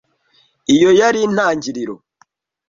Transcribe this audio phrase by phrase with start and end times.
[0.75, 1.95] Iyo yari intangiriro